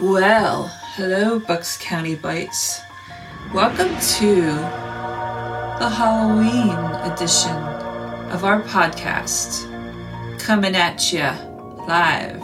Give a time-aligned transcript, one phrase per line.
[0.00, 2.82] Well, hello, Bucks County Bites.
[3.54, 3.88] Welcome
[4.18, 4.42] to
[5.78, 6.76] the Halloween
[7.10, 7.56] edition
[8.30, 9.64] of our podcast,
[10.38, 11.22] coming at you
[11.86, 12.40] live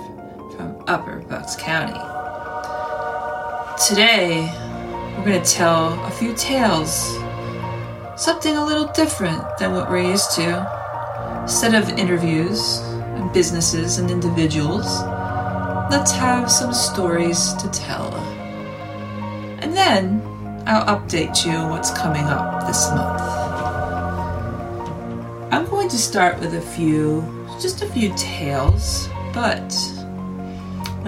[0.56, 1.92] from Upper Bucks County.
[3.86, 4.50] Today,
[5.18, 7.18] we're going to tell a few tales,
[8.16, 11.42] something a little different than what we're used to.
[11.42, 15.02] Instead of interviews and businesses and individuals,
[15.92, 18.14] let's have some stories to tell.
[19.60, 20.22] And then
[20.66, 23.20] I'll update you on what's coming up this month.
[25.52, 27.20] I'm going to start with a few,
[27.60, 29.68] just a few tales, but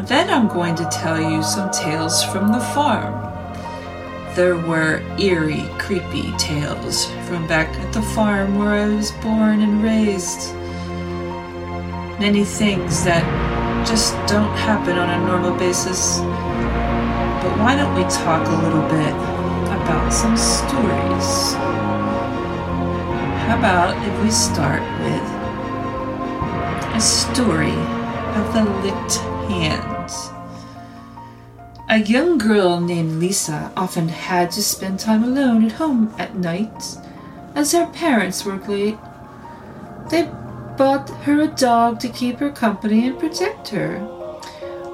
[0.06, 3.14] then I'm going to tell you some tales from the farm.
[4.34, 9.83] There were eerie, creepy tales from back at the farm where I was born and
[9.83, 10.53] raised.
[12.20, 13.44] Many things that
[13.87, 16.19] just don't happen on a normal basis.
[16.19, 19.15] But why don't we talk a little bit
[19.77, 21.55] about some stories?
[23.45, 25.23] How about if we start with
[26.95, 27.77] a story
[28.39, 29.17] of the licked
[29.51, 30.31] hands?
[31.91, 36.97] A young girl named Lisa often had to spend time alone at home at night
[37.55, 38.97] as her parents worked late.
[40.09, 40.27] They
[40.77, 43.98] bought her a dog to keep her company and protect her.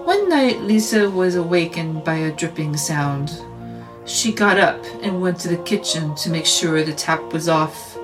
[0.04, 3.42] One night, Lisa was awakened by a dripping sound.
[4.04, 7.96] She got up and went to the kitchen to make sure the tap was off.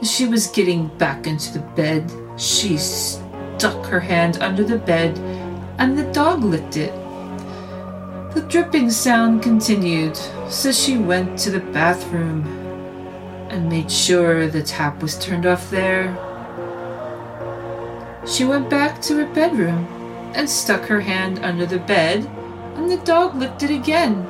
[0.00, 5.18] As she was getting back into the bed, she stuck her hand under the bed
[5.78, 6.92] and the dog licked it.
[8.34, 10.16] The dripping sound continued,
[10.48, 12.46] so she went to the bathroom
[13.50, 16.16] and made sure the tap was turned off there.
[18.26, 19.86] She went back to her bedroom
[20.34, 22.26] and stuck her hand under the bed,
[22.74, 24.26] and the dog licked it again.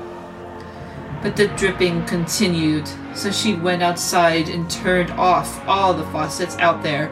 [1.22, 6.82] But the dripping continued, so she went outside and turned off all the faucets out
[6.82, 7.10] there.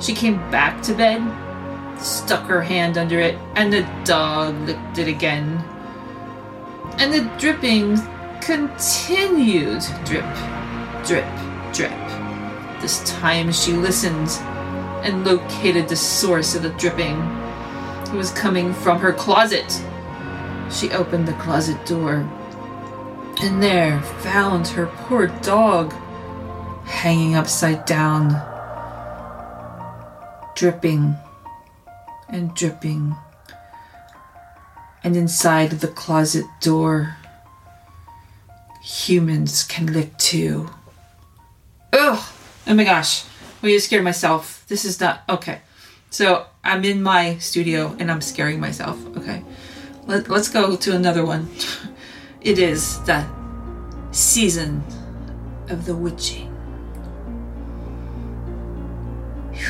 [0.00, 1.22] She came back to bed,
[2.00, 5.62] stuck her hand under it, and the dog licked it again.
[6.98, 7.98] And the dripping
[8.40, 10.24] continued drip,
[11.04, 11.26] drip,
[11.72, 11.92] drip.
[12.80, 14.30] This time she listened
[15.06, 17.16] and located the source of the dripping.
[18.06, 19.82] It was coming from her closet.
[20.70, 22.28] She opened the closet door
[23.40, 25.92] and there found her poor dog
[26.84, 28.30] hanging upside down,
[30.56, 31.14] dripping
[32.28, 33.14] and dripping.
[35.04, 37.16] And inside the closet door,
[38.82, 40.68] humans can lick too.
[41.92, 42.18] Ugh!
[42.66, 43.24] Oh my gosh.
[43.62, 44.55] Well, you scared myself.
[44.68, 45.60] This is not okay.
[46.10, 48.98] So I'm in my studio and I'm scaring myself.
[49.16, 49.44] Okay,
[50.06, 51.48] Let, let's go to another one.
[52.40, 53.26] It is the
[54.12, 54.84] season
[55.68, 56.54] of the witching.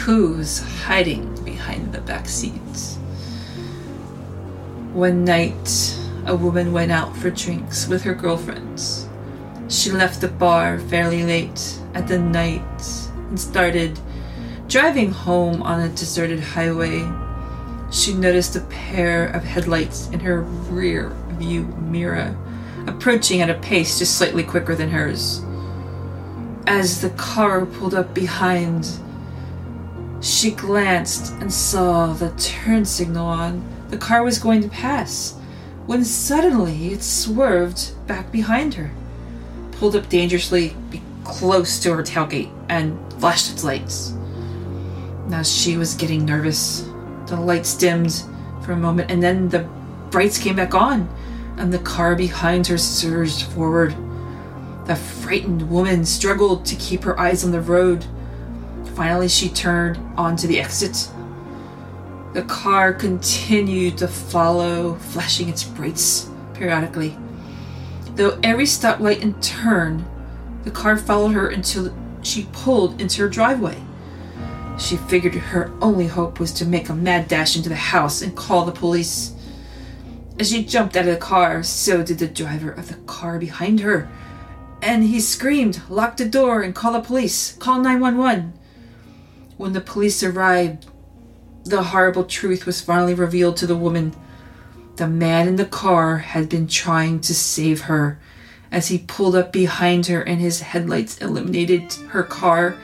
[0.05, 2.97] Who's hiding behind the back seats?
[4.93, 9.09] One night, a woman went out for drinks with her girlfriends.
[9.69, 13.99] She left the bar fairly late at the night and started
[14.69, 17.09] driving home on a deserted highway.
[17.93, 22.37] She noticed a pair of headlights in her rear view mirror,
[22.87, 25.43] approaching at a pace just slightly quicker than hers.
[26.67, 28.89] As the car pulled up behind,
[30.21, 33.65] she glanced and saw the turn signal on.
[33.89, 35.37] The car was going to pass
[35.87, 38.91] when suddenly it swerved back behind her,
[39.73, 40.75] pulled up dangerously
[41.23, 44.13] close to her tailgate, and flashed its lights.
[45.29, 46.89] Now she was getting nervous.
[47.27, 48.23] The lights dimmed
[48.63, 49.69] for a moment, and then the
[50.11, 51.09] brights came back on,
[51.57, 53.95] and the car behind her surged forward.
[54.87, 58.07] The frightened woman struggled to keep her eyes on the road.
[58.95, 61.09] Finally, she turned onto the exit.
[62.35, 67.19] The car continued to follow, flashing its brights periodically.
[68.15, 70.05] Though every stoplight and turn,
[70.63, 73.83] the car followed her until she pulled into her driveway.
[74.79, 78.37] She figured her only hope was to make a mad dash into the house and
[78.37, 79.33] call the police.
[80.39, 83.81] As she jumped out of the car, so did the driver of the car behind
[83.81, 84.09] her.
[84.83, 87.55] And he screamed, Lock the door and call the police.
[87.55, 88.53] Call 911.
[89.57, 90.87] When the police arrived,
[91.65, 94.15] the horrible truth was finally revealed to the woman.
[94.97, 98.19] The man in the car had been trying to save her.
[98.71, 102.77] As he pulled up behind her and his headlights illuminated her car,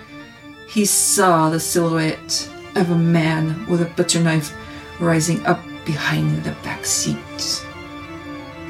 [0.73, 4.57] he saw the silhouette of a man with a butcher knife
[4.99, 7.63] rising up behind the back seat.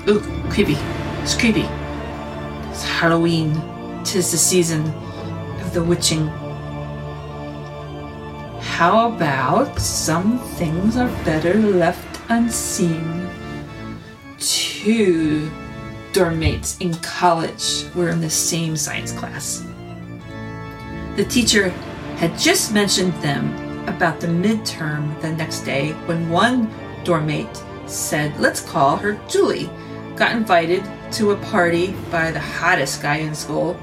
[0.09, 0.21] Ooh,
[0.51, 0.77] creepy.
[1.23, 1.69] It's creepy.
[2.71, 3.55] It's Halloween.
[4.03, 4.83] Tis the season
[5.61, 6.27] of the witching.
[8.59, 13.31] How about some things are better left unseen?
[14.41, 15.49] Two
[16.13, 19.65] dorm mates in college were in the same science class.
[21.15, 21.73] The teacher
[22.23, 23.53] had just mentioned them
[23.89, 26.73] about the midterm the next day when one
[27.03, 29.69] dorm mate said, Let's call her Julie.
[30.15, 33.77] Got invited to a party by the hottest guy in school.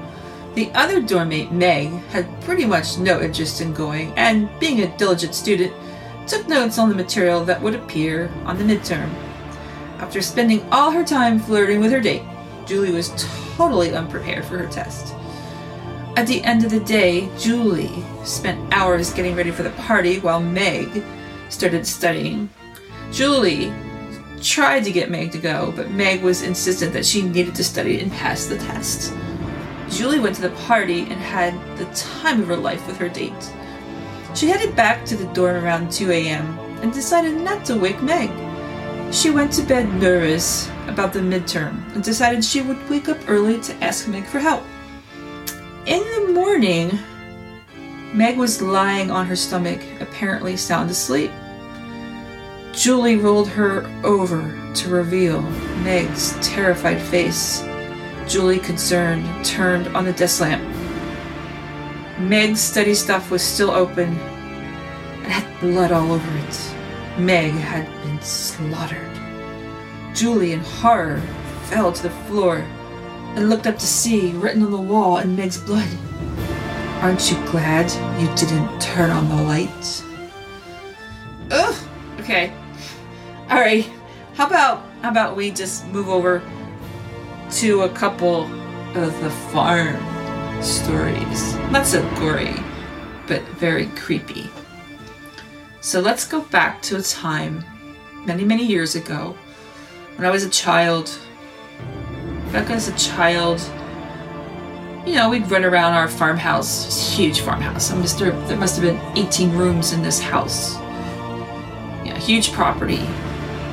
[0.54, 4.96] The other dorm mate, Meg, had pretty much no interest in going, and being a
[4.96, 5.74] diligent student,
[6.26, 9.12] took notes on the material that would appear on the midterm.
[9.98, 12.22] After spending all her time flirting with her date,
[12.64, 13.12] Julie was
[13.58, 15.14] totally unprepared for her test.
[16.16, 20.40] At the end of the day, Julie spent hours getting ready for the party while
[20.40, 21.04] Meg
[21.48, 22.50] started studying.
[23.12, 23.72] Julie
[24.42, 28.00] tried to get Meg to go, but Meg was insistent that she needed to study
[28.00, 29.14] and pass the test.
[29.88, 33.52] Julie went to the party and had the time of her life with her date.
[34.34, 36.58] She headed back to the dorm around 2 a.m.
[36.82, 38.30] and decided not to wake Meg.
[39.12, 43.60] She went to bed nervous about the midterm and decided she would wake up early
[43.62, 44.64] to ask Meg for help.
[45.86, 46.98] In the morning,
[48.12, 51.30] Meg was lying on her stomach, apparently sound asleep.
[52.72, 54.42] Julie rolled her over
[54.74, 55.40] to reveal
[55.82, 57.62] Meg's terrified face.
[58.28, 60.62] Julie, concerned, turned on the desk lamp.
[62.18, 66.74] Meg's study stuff was still open and had blood all over it.
[67.18, 69.18] Meg had been slaughtered.
[70.14, 71.22] Julie, in horror,
[71.64, 72.66] fell to the floor
[73.36, 75.88] and looked up to see, written on the wall in Meg's blood,
[77.00, 77.90] Aren't you glad
[78.20, 80.04] you didn't turn on the light?
[81.50, 81.88] Ugh.
[82.20, 82.52] Okay.
[83.48, 83.90] All right.
[84.34, 86.42] How about how about we just move over
[87.52, 88.42] to a couple
[88.94, 89.96] of the farm
[90.62, 91.54] stories?
[91.70, 92.54] Not so gory,
[93.26, 94.50] but very creepy.
[95.80, 97.64] So let's go back to a time
[98.26, 99.34] many many years ago
[100.16, 101.18] when I was a child.
[102.52, 103.60] Back as a child,
[105.06, 107.92] you know, we'd run around our farmhouse, huge farmhouse.
[107.92, 108.32] I'm Mr.
[108.48, 110.74] There must have been 18 rooms in this house.
[112.04, 113.08] Yeah, huge property.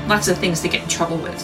[0.08, 1.44] Lots of things to get in trouble with.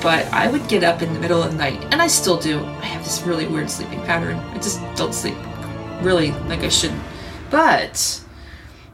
[0.00, 2.60] But I would get up in the middle of the night, and I still do.
[2.60, 4.36] I have this really weird sleeping pattern.
[4.36, 5.36] I just don't sleep
[6.00, 6.94] really like I should.
[7.50, 8.22] But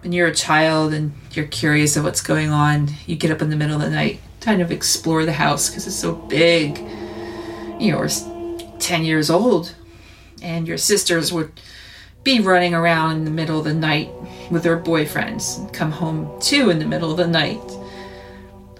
[0.00, 3.50] when you're a child and you're curious of what's going on, you get up in
[3.50, 6.78] the middle of the night, kind of explore the house because it's so big.
[7.78, 9.74] You know, we're 10 years old,
[10.40, 11.52] and your sisters would
[12.24, 14.10] be running around in the middle of the night
[14.50, 17.60] with their boyfriends and come home too in the middle of the night.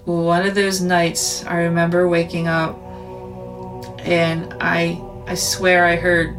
[0.06, 2.74] One of those nights, I remember waking up
[4.06, 6.34] and I I swear I heard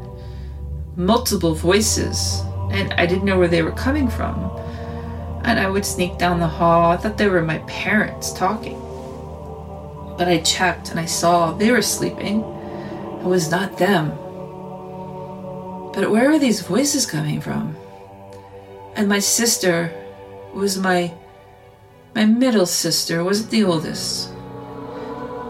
[0.96, 2.42] multiple voices
[2.72, 4.36] and I didn't know where they were coming from.
[5.44, 6.90] And I would sneak down the hall.
[6.90, 8.89] I thought they were my parents talking.
[10.20, 12.44] But I checked and I saw they were sleeping
[13.20, 14.12] it was not them.
[15.94, 17.76] But where were these voices coming from?
[18.96, 19.92] And my sister
[20.54, 21.14] was my
[22.16, 24.30] my middle sister, wasn't the oldest.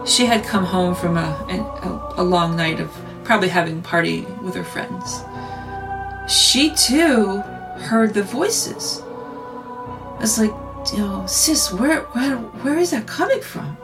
[0.05, 1.29] She had come home from a,
[2.17, 2.91] a, a long night of
[3.23, 5.23] probably having party with her friends.
[6.27, 7.41] She too
[7.87, 9.01] heard the voices.
[9.03, 10.51] I was like,
[10.91, 13.77] you know, sis, where, where, where is that coming from?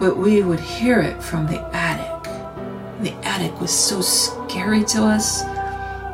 [0.00, 2.24] But we would hear it from the attic.
[3.02, 5.42] The attic was so scary to us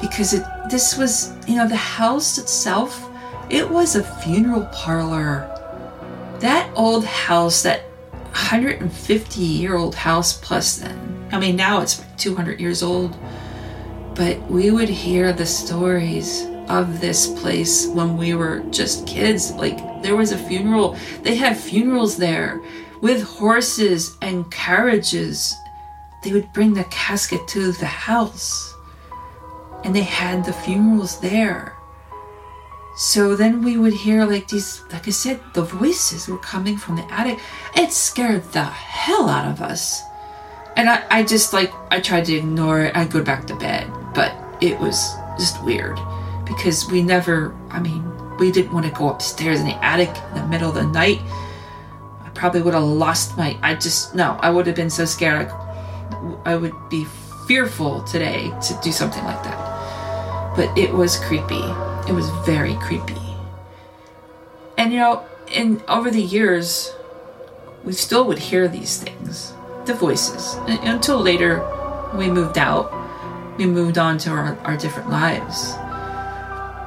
[0.00, 3.08] because it this was you know the house itself
[3.48, 5.48] it was a funeral parlor.
[6.40, 7.82] That old house that
[8.32, 13.16] 150 year old house plus then i mean now it's 200 years old
[14.14, 19.52] but we would hear the stories of this place when we were just kids.
[19.52, 22.60] Like there was a funeral they had funerals there
[23.00, 25.54] with horses and carriages
[26.22, 28.74] they would bring the casket to the house
[29.84, 31.76] and they had the funerals there.
[32.96, 36.96] So then we would hear like these, like I said, the voices were coming from
[36.96, 37.38] the attic.
[37.76, 40.02] It scared the hell out of us.
[40.76, 42.96] And I, I just like, I tried to ignore it.
[42.96, 43.88] I'd go back to bed.
[44.14, 46.00] But it was just weird
[46.46, 48.02] because we never, I mean,
[48.38, 51.20] we didn't want to go upstairs in the attic in the middle of the night.
[52.36, 55.50] Probably would have lost my, I just, no, I would have been so scared.
[56.44, 57.06] I would be
[57.48, 60.54] fearful today to do something like that.
[60.56, 61.62] But it was creepy.
[62.08, 63.20] It was very creepy.
[64.78, 66.92] And you know, in over the years,
[67.84, 69.54] we still would hear these things,
[69.86, 71.64] the voices, until later
[72.16, 72.92] we moved out.
[73.58, 75.72] We moved on to our, our different lives.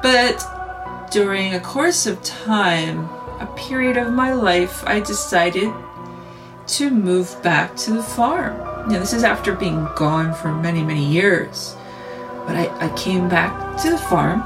[0.02, 3.08] But during a course of time,
[3.40, 5.72] a period of my life, I decided
[6.66, 8.58] to move back to the farm.
[8.88, 11.76] Know, this is after being gone for many, many years.
[12.46, 14.42] But I, I came back to the farm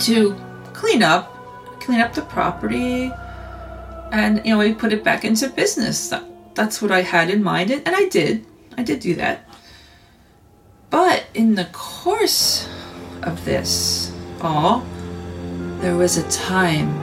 [0.00, 0.34] to
[0.72, 1.32] clean up,
[1.80, 3.12] clean up the property,
[4.12, 6.08] and you know, we put it back into business.
[6.10, 8.44] That, that's what I had in mind, and I did.
[8.76, 9.48] I did do that.
[10.90, 12.68] But in the course
[13.22, 14.84] of this all,
[15.80, 17.02] there was a time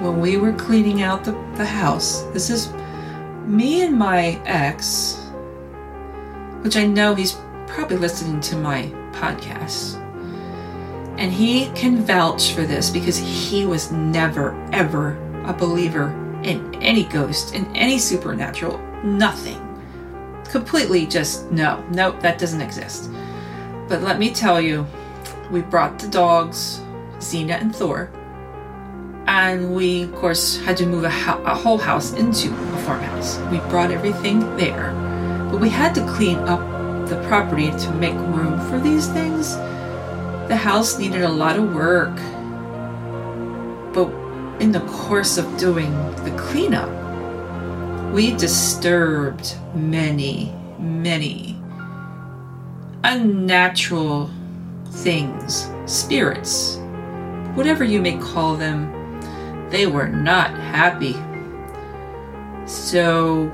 [0.00, 2.22] when we were cleaning out the, the house.
[2.32, 2.72] This is
[3.44, 5.16] me and my ex,
[6.62, 9.96] which I know he's probably listening to my podcast.
[11.18, 16.08] And he can vouch for this because he was never, ever a believer
[16.42, 19.66] in any ghost, in any supernatural, nothing.
[20.44, 23.10] Completely just no, nope, that doesn't exist.
[23.86, 24.86] But let me tell you,
[25.50, 26.80] we brought the dogs,
[27.18, 28.10] Xena and Thor,
[29.30, 33.38] and we, of course, had to move a, ho- a whole house into a farmhouse.
[33.52, 34.92] We brought everything there,
[35.52, 36.58] but we had to clean up
[37.08, 39.54] the property to make room for these things.
[40.48, 42.16] The house needed a lot of work,
[43.94, 44.10] but
[44.60, 45.92] in the course of doing
[46.24, 46.90] the cleanup,
[48.12, 51.56] we disturbed many, many
[53.04, 54.28] unnatural
[54.88, 56.78] things, spirits,
[57.54, 58.99] whatever you may call them,
[59.70, 61.14] they were not happy.
[62.66, 63.50] So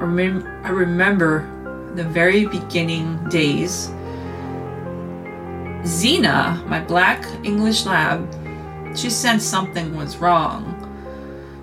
[0.00, 1.48] I remember
[1.94, 3.88] the very beginning days.
[5.82, 8.28] Xena, my black English lab,
[8.96, 10.78] she sensed something was wrong.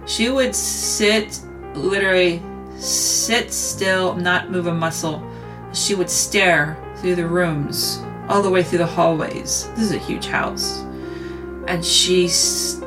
[0.06, 1.39] She would sit,
[1.74, 2.42] literally
[2.75, 5.24] sit still, not move a muscle.
[5.74, 9.70] She would stare through the rooms, all the way through the hallways.
[9.75, 10.80] This is a huge house.
[11.68, 12.28] And she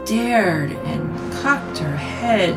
[0.05, 2.55] stared and cocked her head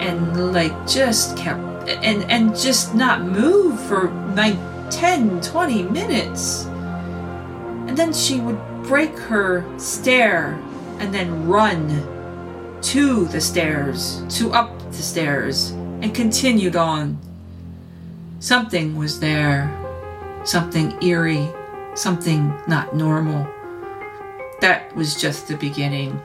[0.00, 4.58] and like just kept and and just not move for like
[4.90, 6.64] 10 20 minutes.
[7.86, 10.58] And then she would break her stare
[10.98, 11.88] and then run
[12.82, 15.70] to the stairs to up the stairs
[16.02, 17.18] and continued on.
[18.40, 19.70] Something was there.
[20.44, 21.48] Something eerie.
[21.94, 23.48] Something not normal.
[24.60, 26.20] That was just the beginning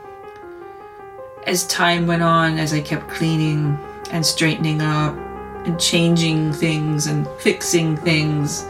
[1.49, 3.75] as time went on as i kept cleaning
[4.11, 5.17] and straightening up
[5.65, 8.63] and changing things and fixing things.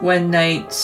[0.00, 0.74] One night,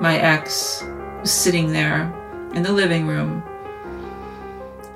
[0.00, 0.84] my ex
[1.20, 2.12] was sitting there
[2.54, 3.42] in the living room,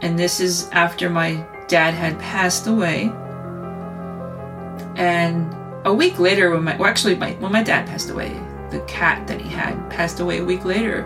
[0.02, 3.10] and this is after my dad had passed away.
[4.96, 5.54] And
[5.86, 8.38] a week later, when my well, actually, my, when my dad passed away,
[8.70, 11.02] the cat that he had passed away a week later.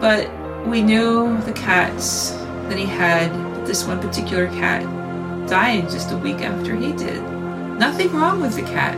[0.00, 0.28] But
[0.66, 2.30] we knew the cats
[2.68, 3.30] that he had
[3.66, 4.82] this one particular cat
[5.48, 7.22] died just a week after he did.
[7.78, 8.96] Nothing wrong with the cat.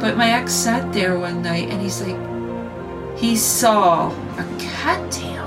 [0.00, 2.16] But my ex sat there one night and he's like,
[3.16, 5.46] he saw a cat tail.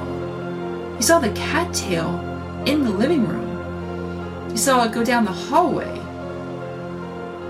[0.95, 2.19] He saw the cat tail
[2.65, 4.51] in the living room.
[4.51, 5.99] He saw it go down the hallway.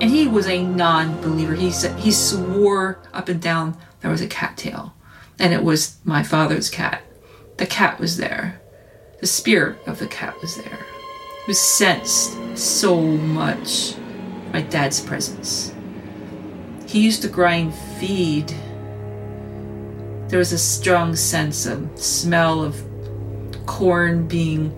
[0.01, 1.53] And he was a non believer.
[1.53, 4.93] He, said, he swore up and down there was a cat tail,
[5.37, 7.03] And it was my father's cat.
[7.57, 8.61] The cat was there.
[9.19, 10.79] The spirit of the cat was there.
[11.41, 13.95] It was sensed so much
[14.51, 15.73] my dad's presence.
[16.87, 18.53] He used to grind feed.
[20.27, 22.83] There was a strong sense of smell of
[23.65, 24.71] corn being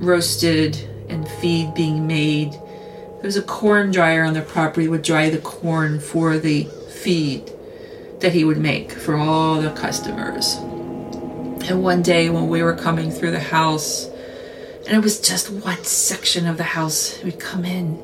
[0.00, 0.76] roasted
[1.08, 2.52] and feed being made.
[2.52, 7.52] There was a corn dryer on the property would dry the corn for the feed
[8.20, 10.58] that he would make for all the customers.
[11.62, 14.06] And one day when we were coming through the house,
[14.86, 18.02] and it was just one section of the house, we'd come in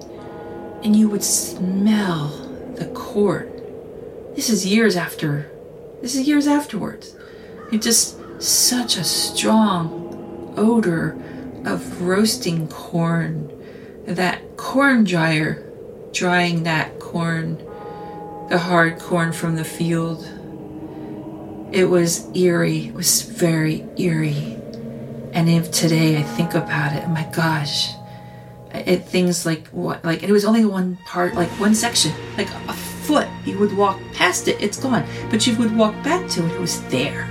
[0.84, 2.28] and you would smell
[2.76, 3.50] the corn.
[4.34, 5.50] This is years after.
[6.02, 7.16] This is years afterwards.
[7.72, 11.18] It just such a strong odor
[11.64, 13.50] of roasting corn.
[14.06, 15.66] That corn dryer
[16.12, 17.56] drying that corn,
[18.48, 20.24] the hard corn from the field
[21.72, 22.86] it was eerie.
[22.86, 24.56] It was very eerie.
[25.32, 27.90] And if today I think about it, my gosh,
[28.72, 32.72] it things like what like it was only one part, like one section, like a
[32.72, 33.28] foot.
[33.44, 35.04] You would walk past it, it's gone.
[35.30, 37.28] But you would walk back to it, it was there.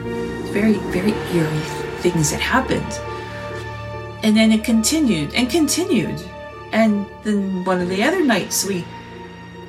[0.52, 1.60] Very, very eerie
[2.00, 2.94] things that happened.
[4.24, 6.22] And then it continued and continued.
[6.72, 8.86] And then one of the other nights we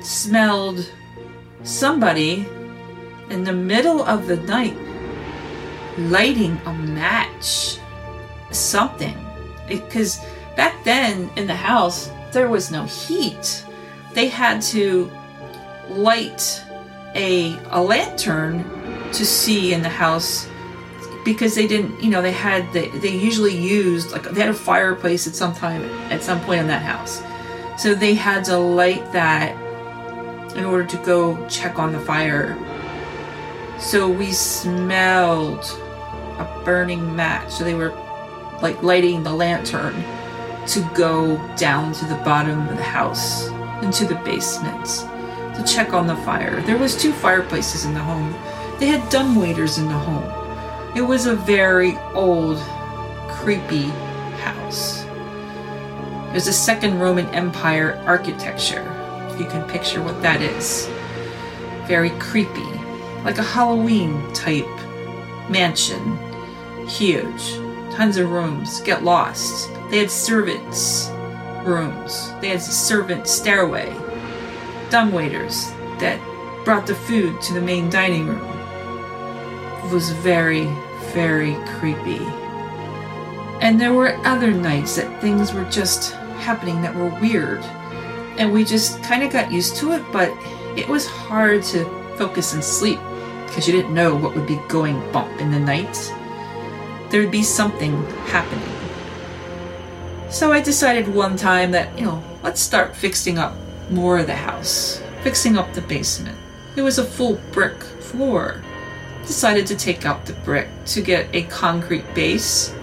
[0.01, 0.89] smelled
[1.63, 2.47] somebody
[3.29, 4.77] in the middle of the night
[5.97, 7.79] lighting a match.
[8.51, 9.17] Something.
[9.67, 10.19] Because
[10.55, 13.65] back then in the house, there was no heat.
[14.13, 15.11] They had to
[15.89, 16.63] light
[17.15, 18.63] a, a lantern
[19.11, 20.47] to see in the house
[21.23, 24.53] because they didn't you know they had they, they usually used like they had a
[24.53, 27.21] fireplace at some time at some point in that house
[27.81, 29.51] so they had to light that
[30.55, 32.57] in order to go check on the fire
[33.79, 35.63] so we smelled
[36.39, 37.91] a burning match so they were
[38.61, 40.03] like lighting the lantern
[40.65, 43.47] to go down to the bottom of the house
[43.81, 44.85] into the basement
[45.55, 46.61] to check on the fire.
[46.61, 48.31] There was two fireplaces in the home.
[48.79, 50.95] They had dumbwaiters in the home.
[50.95, 52.57] It was a very old
[53.27, 53.85] creepy
[54.41, 55.03] house.
[55.03, 58.85] It was a second roman empire architecture.
[59.29, 60.87] If you can picture what that is.
[61.87, 62.76] Very creepy
[63.27, 64.65] like a halloween type
[65.49, 66.01] mansion
[66.87, 67.53] huge
[67.95, 71.09] tons of rooms get lost they had servants'
[71.63, 72.33] rooms.
[72.41, 73.93] They had a servant stairway.
[74.89, 75.67] dumb waiters
[75.99, 76.17] that
[76.63, 78.45] brought the food to the main dining room.
[79.83, 80.65] It was very,
[81.13, 82.19] very creepy.
[83.59, 87.59] And there were other nights that things were just happening that were weird.
[88.37, 90.29] And we just kind of got used to it, but
[90.77, 91.83] it was hard to
[92.17, 92.99] focus and sleep
[93.47, 96.13] because you didn't know what would be going bump in the night.
[97.09, 98.73] There would be something happening.
[100.29, 103.55] So I decided one time that, you know, let's start fixing up
[103.89, 106.37] more of the house, fixing up the basement.
[106.75, 108.61] It was a full brick floor.
[109.25, 112.73] Decided to take out the brick to get a concrete base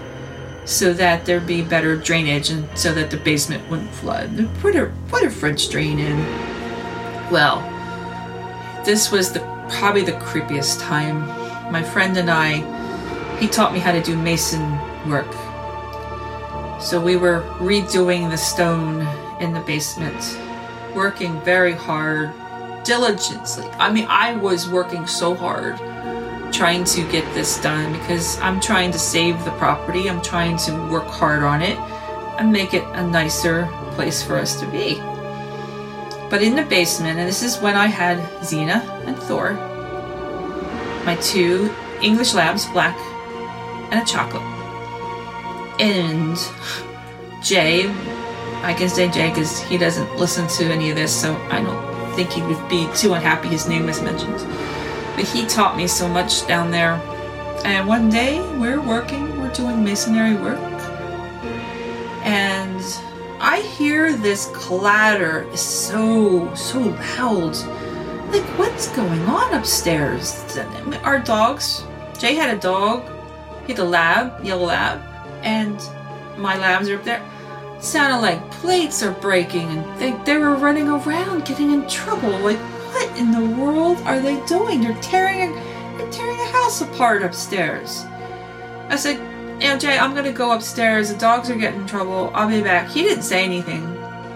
[0.65, 4.49] so that there'd be better drainage and so that the basement wouldn't flood.
[4.59, 6.17] Put a put a French drain in.
[7.31, 7.61] Well,
[8.83, 11.19] this was the probably the creepiest time.
[11.71, 15.27] My friend and I, he taught me how to do mason work
[16.85, 19.01] so we were redoing the stone
[19.39, 20.37] in the basement,
[20.93, 22.31] working very hard,
[22.83, 23.65] diligently.
[23.79, 25.77] I mean, I was working so hard
[26.53, 30.07] trying to get this done because I'm trying to save the property.
[30.09, 31.77] I'm trying to work hard on it
[32.39, 35.01] and make it a nicer place for us to be.
[36.29, 39.53] But in the basement, and this is when I had Xena and Thor,
[41.05, 41.69] my two
[42.01, 42.97] English labs, black
[43.91, 44.55] and a chocolate
[45.79, 46.37] and
[47.43, 47.89] Jay,
[48.63, 52.15] I can say Jay because he doesn't listen to any of this, so I don't
[52.15, 54.37] think he would be too unhappy his name was mentioned.
[55.15, 56.93] But he taught me so much down there.
[57.65, 60.59] And one day we're working, we're doing masonry work,
[62.23, 62.54] and
[63.39, 67.55] I hear this clatter so so loud.
[68.31, 70.57] Like what's going on upstairs?
[71.03, 71.83] Our dogs.
[72.17, 73.03] Jay had a dog.
[73.67, 75.01] He had a lab, yellow lab
[75.45, 75.79] and
[76.37, 77.23] my labs are up there.
[77.79, 82.31] sounded like plates are breaking and they, they were running around getting in trouble.
[82.39, 84.81] Like, what in the world are they doing?
[84.81, 85.53] They're tearing
[85.97, 88.05] they're tearing the house apart upstairs.
[88.89, 89.17] I said,
[89.59, 91.09] Jay, I'm gonna go upstairs.
[91.09, 92.31] The dogs are getting in trouble.
[92.33, 92.89] I'll be back.
[92.89, 93.85] He didn't say anything.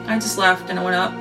[0.08, 1.14] I just left and I went up.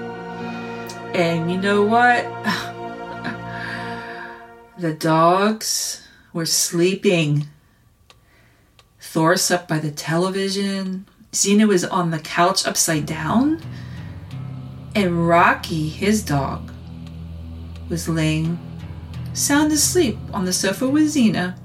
[1.14, 2.24] And you know what?
[4.78, 7.46] the dogs were sleeping.
[9.00, 11.06] Thor's up by the television.
[11.32, 13.60] Xena was on the couch upside down.
[14.94, 16.72] And Rocky, his dog,
[17.88, 18.58] was laying
[19.32, 21.56] sound asleep on the sofa with Xena.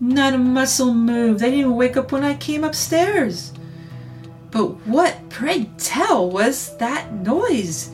[0.00, 1.40] Not a muscle moved.
[1.40, 3.52] They didn't wake up when I came upstairs.
[4.50, 7.90] But what, pray tell, was that noise?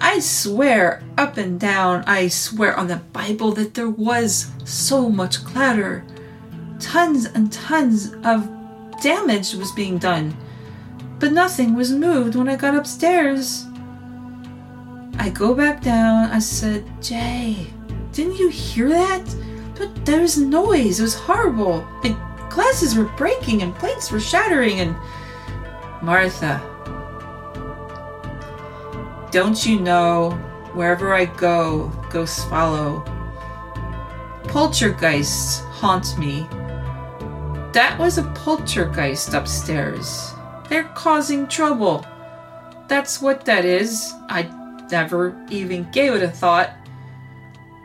[0.00, 5.44] I swear up and down, I swear on the Bible that there was so much
[5.44, 6.04] clatter
[6.78, 8.48] tons and tons of
[9.02, 10.36] damage was being done.
[11.18, 13.66] But nothing was moved when I got upstairs.
[15.18, 16.30] I go back down.
[16.30, 17.66] I said, Jay,
[18.12, 19.24] didn't you hear that?
[19.78, 20.98] But there was noise.
[20.98, 21.86] It was horrible.
[22.04, 22.16] And
[22.50, 24.80] glasses were breaking and plates were shattering.
[24.80, 24.96] And
[26.02, 26.60] Martha,
[29.30, 30.32] don't you know
[30.74, 33.04] wherever I go, ghosts follow?
[34.48, 36.48] Poltergeists haunt me
[37.72, 40.32] that was a poltergeist upstairs.
[40.68, 42.04] They're causing trouble.
[42.88, 44.12] That's what that is.
[44.28, 44.50] I
[44.90, 46.70] never even gave it a thought.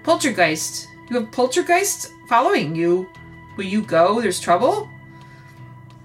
[0.04, 0.88] Poltergeist.
[1.10, 3.08] You have poltergeist following you.
[3.58, 4.22] Will you go?
[4.22, 4.90] There's trouble?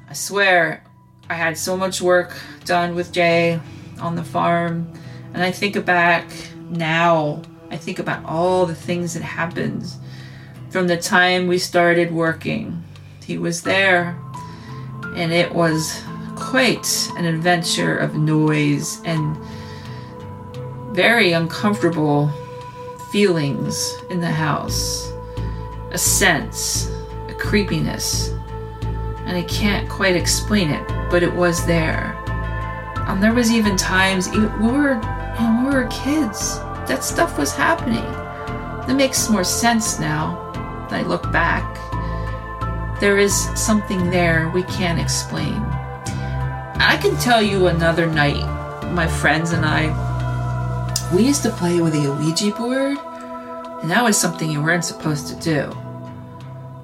[0.08, 0.84] I swear,
[1.30, 3.60] I had so much work done with Jay
[4.00, 4.92] on the farm.
[5.34, 6.26] And I think back
[6.68, 9.86] now, I think about all the things that happened
[10.70, 12.82] from the time we started working.
[13.24, 14.18] He was there,
[15.14, 16.02] and it was
[16.34, 19.36] quite an adventure of noise and
[20.92, 22.32] very uncomfortable
[23.10, 25.12] feelings in the house.
[25.90, 26.90] A sense,
[27.28, 28.30] a creepiness.
[29.26, 32.14] And I can't quite explain it, but it was there.
[33.06, 35.00] And there was even times we were
[35.38, 38.04] when we were kids, that stuff was happening.
[38.86, 40.50] That makes more sense now
[40.90, 41.76] that I look back.
[43.00, 45.54] There is something there we can't explain.
[46.80, 48.44] I can tell you another night,
[48.92, 50.07] my friends and I,
[51.14, 52.98] we used to play with a Ouija board,
[53.80, 55.72] and that was something you weren't supposed to do.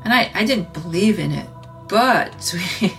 [0.05, 1.47] And I, I didn't believe in it,
[1.89, 2.93] but we,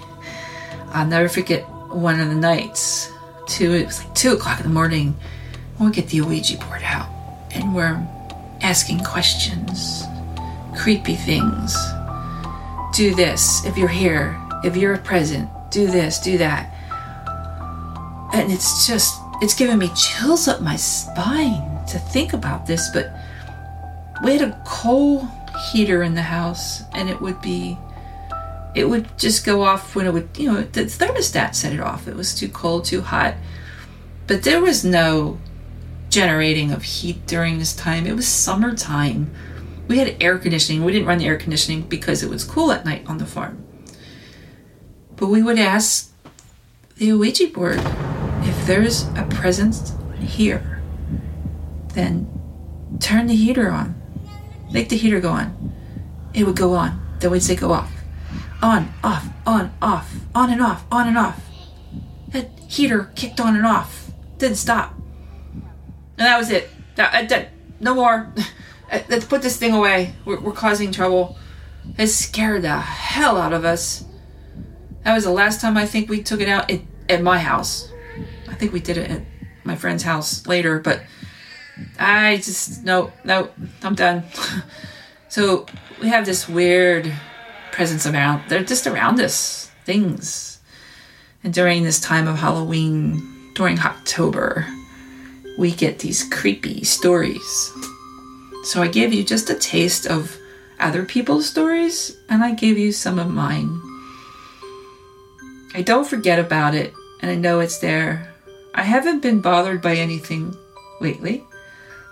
[0.89, 3.11] I'll never forget one of the nights.
[3.47, 5.15] Two, it was like two o'clock in the morning.
[5.79, 7.09] we get the Ouija board out,
[7.51, 8.05] and we're
[8.61, 10.03] asking questions,
[10.77, 11.75] creepy things.
[12.93, 14.39] Do this if you're here.
[14.63, 16.71] If you're present, do this, do that.
[18.33, 22.89] And it's just, it's giving me chills up my spine to think about this.
[22.89, 23.13] But
[24.23, 25.27] we had a coal
[25.71, 27.77] heater in the house, and it would be
[28.75, 32.09] it would just go off when it would, you know, the thermostat set it off.
[32.09, 33.35] It was too cold, too hot.
[34.27, 35.39] But there was no
[36.09, 38.05] generating of heat during this time.
[38.05, 39.33] It was summertime.
[39.87, 40.83] We had air conditioning.
[40.83, 43.63] We didn't run the air conditioning because it was cool at night on the farm.
[45.15, 46.11] But we would ask
[46.97, 47.79] the Ouija board
[48.47, 50.81] if there's a presence here,
[51.93, 52.29] then
[52.99, 54.01] turn the heater on.
[54.71, 55.73] Make the heater go on.
[56.33, 57.01] It would go on.
[57.19, 57.91] Then we'd say go off
[58.65, 61.39] on, off, on, off, on and off, on and off.
[62.29, 64.11] That heater kicked on and off.
[64.39, 64.93] Didn't stop.
[65.53, 66.69] And that was it.
[66.95, 68.33] That, uh, that no more.
[68.91, 70.13] Uh, let's put this thing away.
[70.25, 71.39] We're, we're causing trouble.
[71.97, 74.05] It scared the hell out of us.
[75.03, 77.91] That was the last time I think we took it out at, at my house.
[78.55, 79.21] I think we did it at
[79.65, 81.01] my friend's house later, but
[81.99, 83.49] I just, no, no,
[83.83, 84.23] I'm done.
[85.27, 85.65] so
[86.01, 87.11] we have this weird
[87.73, 90.61] presence around they're just around us things.
[91.43, 94.65] And during this time of halloween during october
[95.57, 97.73] we get these creepy stories.
[98.63, 100.37] So i gave you just a taste of
[100.79, 103.81] other people's stories and i gave you some of mine.
[105.73, 108.34] I don't forget about it and i know it's there
[108.75, 110.55] i haven't been bothered by anything
[111.01, 111.43] lately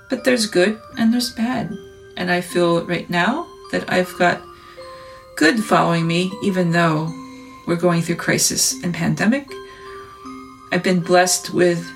[0.10, 1.72] but there's good and there's bad
[2.18, 4.42] and i feel right now that i've got
[5.36, 7.12] good following me, even though
[7.66, 9.48] we're going through crisis and pandemic.
[10.72, 11.90] I've been blessed with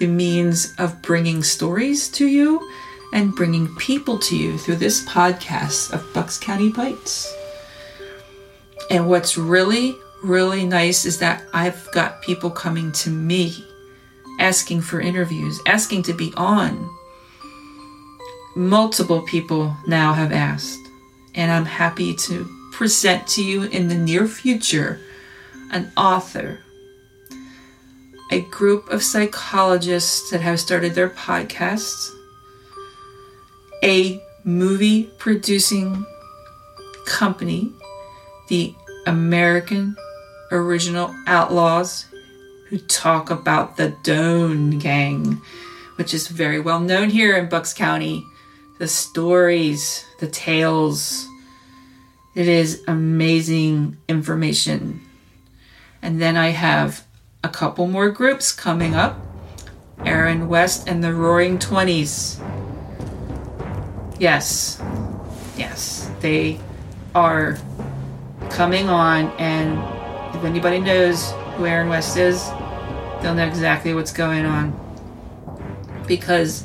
[0.00, 2.60] the means of bringing stories to you
[3.12, 7.32] and bringing people to you through this podcast of Bucks County Bites.
[8.90, 13.64] And what's really, really nice is that I've got people coming to me
[14.38, 16.88] asking for interviews, asking to be on.
[18.54, 20.78] Multiple people now have asked
[21.34, 25.00] and I'm happy to present to you in the near future
[25.70, 26.58] an author,
[28.30, 32.10] a group of psychologists that have started their podcasts,
[33.82, 36.04] a movie producing
[37.06, 37.72] company,
[38.48, 38.74] the
[39.06, 39.96] American
[40.52, 42.06] Original Outlaws,
[42.68, 45.40] who talk about the Doan Gang,
[45.96, 48.24] which is very well known here in Bucks County
[48.82, 51.28] the stories, the tales.
[52.34, 55.00] It is amazing information.
[56.02, 57.06] And then I have
[57.44, 59.20] a couple more groups coming up
[60.04, 62.40] Aaron West and the Roaring Twenties.
[64.18, 64.82] Yes,
[65.56, 66.58] yes, they
[67.14, 67.58] are
[68.50, 69.78] coming on, and
[70.42, 72.48] if anybody knows who Aaron West is,
[73.22, 74.76] they'll know exactly what's going on.
[76.08, 76.64] Because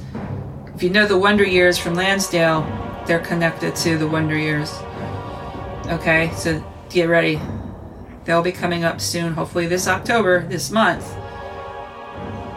[0.73, 2.63] if you know the Wonder Years from Lansdale,
[3.05, 4.73] they're connected to the Wonder Years.
[5.85, 7.39] Okay, so get ready.
[8.25, 11.15] They'll be coming up soon, hopefully this October, this month.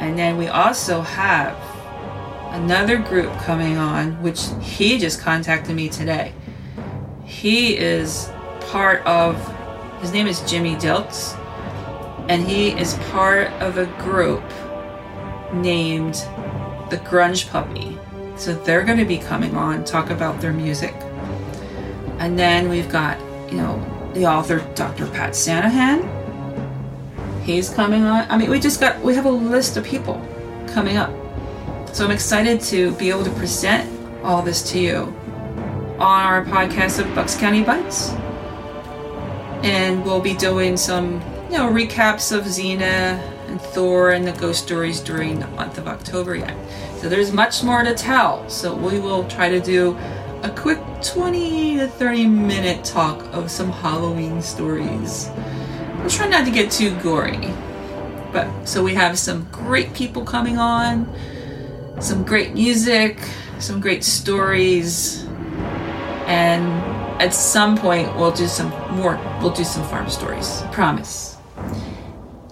[0.01, 1.55] And then we also have
[2.55, 6.33] another group coming on, which he just contacted me today.
[7.27, 8.31] He is
[8.71, 9.37] part of,
[10.01, 11.37] his name is Jimmy Dilks,
[12.29, 14.43] and he is part of a group
[15.53, 16.15] named
[16.91, 17.99] the Grunge Puppy.
[18.37, 20.95] So they're going to be coming on, talk about their music.
[22.19, 23.19] And then we've got,
[23.51, 25.07] you know, the author Dr.
[25.09, 26.09] Pat Sanahan.
[27.43, 28.31] He's coming on.
[28.31, 30.15] I mean, we just got, we have a list of people
[30.69, 31.11] coming up.
[31.95, 33.91] So I'm excited to be able to present
[34.23, 34.97] all this to you
[35.99, 38.13] on our podcast of Bucks County Bites.
[39.63, 41.21] And we'll be doing some,
[41.51, 45.87] you know, recaps of Xena and Thor and the ghost stories during the month of
[45.87, 46.57] October yet.
[46.99, 48.49] So there's much more to tell.
[48.49, 49.97] So we will try to do
[50.43, 55.29] a quick 20 to 30 minute talk of some Halloween stories.
[55.99, 57.53] We'll try not to get too gory.
[58.33, 61.13] But so we have some great people coming on,
[62.01, 63.19] some great music,
[63.59, 65.25] some great stories,
[66.27, 70.63] and at some point we'll do some more we'll do some farm stories.
[70.73, 71.37] Promise.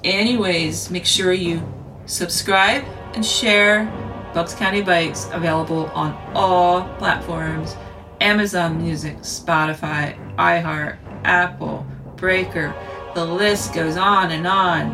[0.05, 1.63] Anyways, make sure you
[2.07, 3.87] subscribe and share
[4.35, 7.77] Bucks County Bites available on all platforms
[8.21, 12.75] Amazon Music, Spotify, iHeart, Apple, Breaker.
[13.15, 14.93] The list goes on and on.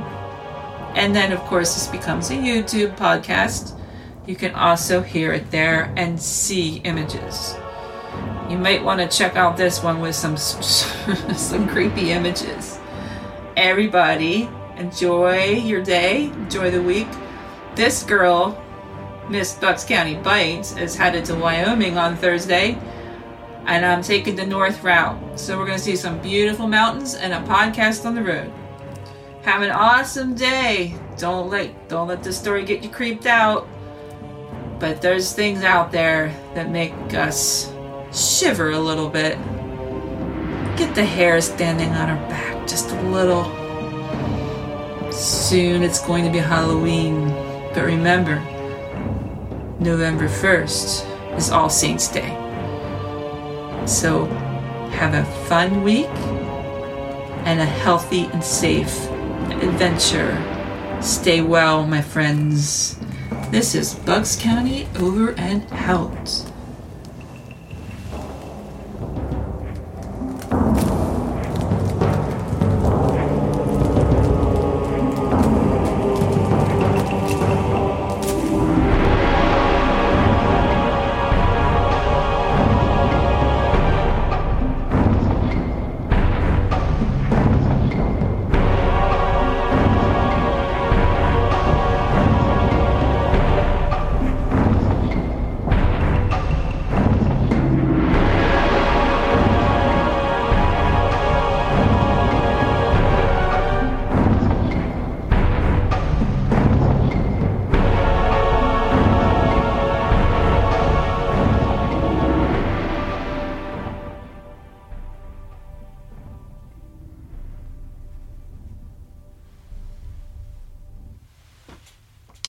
[0.95, 3.79] And then, of course, this becomes a YouTube podcast.
[4.27, 7.57] You can also hear it there and see images.
[8.49, 12.79] You might want to check out this one with some some creepy images.
[13.57, 17.09] Everybody, enjoy your day, enjoy the week.
[17.75, 18.63] This girl,
[19.31, 22.79] Miss Bucks County Bites, is headed to Wyoming on Thursday,
[23.67, 25.41] and I'm taking the north route.
[25.41, 28.53] So we're going to see some beautiful mountains and a podcast on the road.
[29.43, 30.95] Have an awesome day.
[31.17, 33.67] Don't let don't let this story get you creeped out.
[34.79, 37.74] But there's things out there that make us
[38.15, 39.37] shiver a little bit.
[40.77, 43.45] Get the hair standing on her back just a little.
[45.13, 47.29] Soon it's going to be Halloween.
[47.75, 48.37] But remember,
[49.81, 52.31] November 1st is All Saints Day.
[53.87, 54.27] So
[54.93, 56.07] have a fun week
[57.45, 59.09] and a healthy and safe
[59.51, 60.41] adventure.
[61.03, 62.99] Stay well, my friends.
[63.51, 66.54] This is Bucks County over and out.